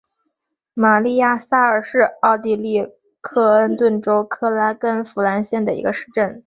[0.73, 6.39] 玛丽亚萨尔是奥地利克恩顿州克拉根福兰县的一个市镇。